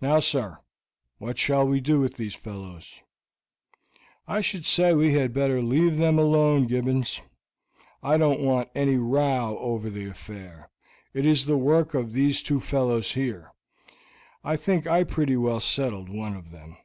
"Now 0.00 0.18
sir, 0.18 0.58
what 1.18 1.38
shall 1.38 1.64
we 1.68 1.80
do 1.80 2.00
with 2.00 2.16
these 2.16 2.34
fellows?" 2.34 3.02
"I 4.26 4.40
should 4.40 4.66
say 4.66 4.92
we 4.94 5.12
had 5.12 5.32
better 5.32 5.62
leave 5.62 5.96
them 5.96 6.18
alone, 6.18 6.66
Gibbons. 6.66 7.20
I 8.02 8.16
don't 8.16 8.40
want 8.40 8.68
any 8.74 8.96
row 8.96 9.56
over 9.60 9.90
the 9.90 10.06
affair. 10.06 10.70
It 11.12 11.24
is 11.24 11.44
the 11.46 11.56
work 11.56 11.94
of 11.94 12.12
these 12.14 12.42
two 12.42 12.58
fellows 12.60 13.12
here. 13.12 13.52
I 14.42 14.56
think 14.56 14.88
I 14.88 15.04
pretty 15.04 15.36
well 15.36 15.60
settled 15.60 16.08
one 16.08 16.34
of 16.34 16.50
them." 16.50 16.76